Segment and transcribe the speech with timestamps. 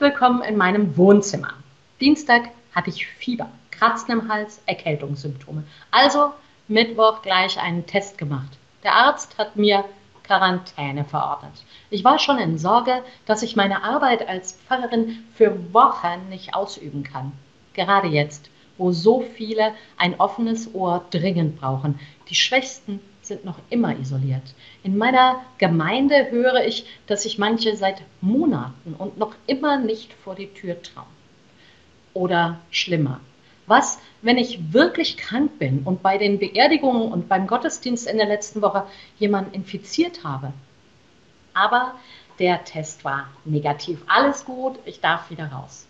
[0.00, 1.52] Willkommen in meinem Wohnzimmer.
[2.00, 5.62] Dienstag hatte ich Fieber, Kratzen im Hals, Erkältungssymptome.
[5.90, 6.32] Also
[6.68, 8.48] Mittwoch gleich einen Test gemacht.
[8.82, 9.84] Der Arzt hat mir
[10.22, 11.52] Quarantäne verordnet.
[11.90, 17.02] Ich war schon in Sorge, dass ich meine Arbeit als Pfarrerin für Wochen nicht ausüben
[17.02, 17.32] kann.
[17.74, 18.48] Gerade jetzt,
[18.78, 22.00] wo so viele ein offenes Ohr dringend brauchen.
[22.30, 23.00] Die Schwächsten
[23.30, 24.42] sind noch immer isoliert.
[24.82, 30.34] In meiner Gemeinde höre ich, dass sich manche seit Monaten und noch immer nicht vor
[30.34, 31.06] die Tür trauen.
[32.12, 33.20] Oder schlimmer.
[33.68, 38.26] Was, wenn ich wirklich krank bin und bei den Beerdigungen und beim Gottesdienst in der
[38.26, 38.84] letzten Woche
[39.20, 40.52] jemanden infiziert habe?
[41.54, 41.94] Aber
[42.40, 44.02] der Test war negativ.
[44.08, 45.86] Alles gut, ich darf wieder raus.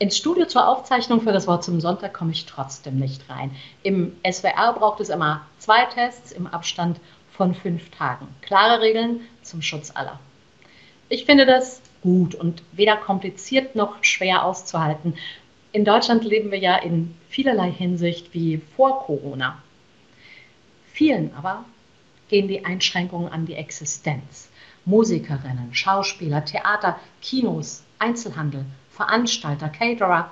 [0.00, 3.52] Ins Studio zur Aufzeichnung für das Wort zum Sonntag komme ich trotzdem nicht rein.
[3.84, 6.98] Im SWR braucht es immer zwei Tests im Abstand
[7.30, 8.26] von fünf Tagen.
[8.42, 10.18] Klare Regeln zum Schutz aller.
[11.08, 15.14] Ich finde das gut und weder kompliziert noch schwer auszuhalten.
[15.70, 19.62] In Deutschland leben wir ja in vielerlei Hinsicht wie vor Corona.
[20.92, 21.64] Vielen aber
[22.28, 24.48] gehen die Einschränkungen an die Existenz.
[24.84, 28.64] Musikerinnen, Schauspieler, Theater, Kinos, Einzelhandel,
[28.94, 30.30] Veranstalter, Caterer,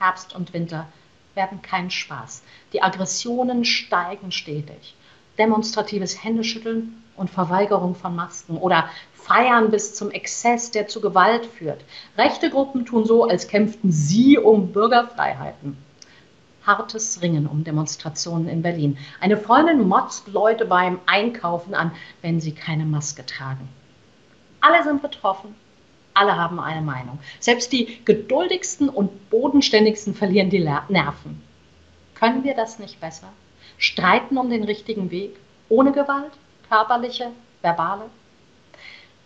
[0.00, 0.88] Herbst und Winter
[1.34, 2.42] werden kein Spaß.
[2.72, 4.96] Die Aggressionen steigen stetig.
[5.38, 11.84] Demonstratives Händeschütteln und Verweigerung von Masken oder Feiern bis zum Exzess, der zu Gewalt führt.
[12.18, 15.78] Rechte Gruppen tun so, als kämpften sie um Bürgerfreiheiten.
[16.66, 18.98] Hartes Ringen um Demonstrationen in Berlin.
[19.20, 23.68] Eine Freundin motzt Leute beim Einkaufen an, wenn sie keine Maske tragen.
[24.60, 25.54] Alle sind betroffen,
[26.20, 27.18] alle haben eine Meinung.
[27.40, 31.42] Selbst die geduldigsten und bodenständigsten verlieren die Nerven.
[32.14, 33.28] Können wir das nicht besser?
[33.78, 35.36] Streiten um den richtigen Weg,
[35.70, 36.32] ohne Gewalt,
[36.68, 37.28] körperliche,
[37.62, 38.04] verbale?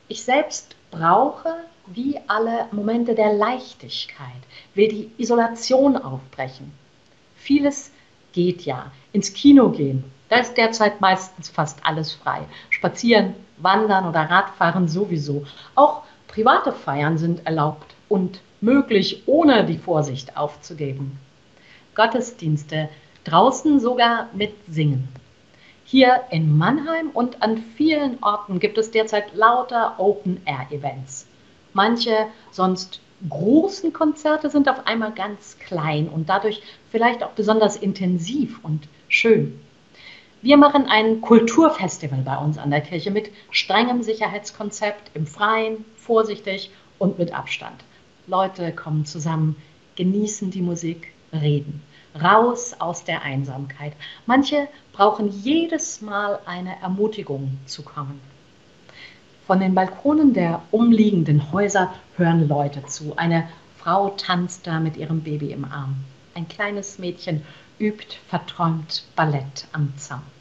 [0.07, 1.57] Ich selbst brauche
[1.87, 4.29] wie alle Momente der Leichtigkeit,
[4.75, 6.73] will die Isolation aufbrechen.
[7.35, 7.91] Vieles
[8.33, 8.93] geht ja.
[9.13, 12.47] Ins Kino gehen, da ist derzeit meistens fast alles frei.
[12.71, 15.45] Spazieren, wandern oder Radfahren sowieso.
[15.75, 16.03] Auch
[16.35, 21.21] Private Feiern sind erlaubt und möglich, ohne die Vorsicht aufzugeben.
[21.95, 22.89] Gottesdienste
[23.23, 25.07] draußen sogar mit Singen.
[25.85, 31.29] Hier in Mannheim und an vielen Orten gibt es derzeit lauter Open-Air-Events.
[31.73, 38.59] Manche sonst großen Konzerte sind auf einmal ganz klein und dadurch vielleicht auch besonders intensiv
[38.65, 39.61] und schön.
[40.45, 46.71] Wir machen ein Kulturfestival bei uns an der Kirche mit strengem Sicherheitskonzept im Freien, vorsichtig
[46.99, 47.83] und mit Abstand.
[48.27, 49.57] Leute kommen zusammen,
[49.97, 51.83] genießen die Musik, reden.
[52.23, 53.95] Raus aus der Einsamkeit.
[54.27, 58.21] Manche brauchen jedes Mal eine Ermutigung zu kommen.
[59.47, 63.17] Von den Balkonen der umliegenden Häuser hören Leute zu.
[63.17, 66.05] Eine Frau tanzt da mit ihrem Baby im Arm.
[66.35, 67.47] Ein kleines Mädchen
[67.79, 70.34] übt verträumt Ballett am Zaun.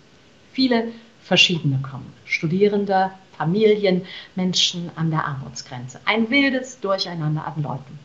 [0.54, 0.92] Viele
[1.22, 2.14] verschiedene kommen.
[2.26, 4.04] Studierende, Familien,
[4.36, 6.00] Menschen an der Armutsgrenze.
[6.06, 8.00] Ein wildes Durcheinander an Leuten.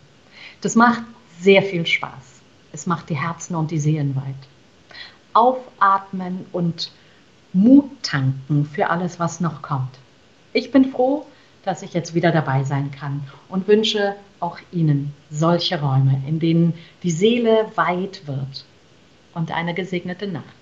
[0.63, 1.03] Das macht
[1.39, 2.41] sehr viel Spaß.
[2.73, 4.49] Es macht die Herzen und die Seelen weit.
[5.35, 6.91] Aufatmen und
[7.53, 9.99] Mut tanken für alles, was noch kommt.
[10.53, 11.27] Ich bin froh,
[11.65, 16.75] dass ich jetzt wieder dabei sein kann und wünsche auch Ihnen solche Räume, in denen
[17.03, 18.65] die Seele weit wird
[19.35, 20.58] und eine gesegnete Nacht.